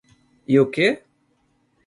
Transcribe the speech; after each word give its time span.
E 0.53 0.55
o 0.63 0.65
que? 0.73 0.87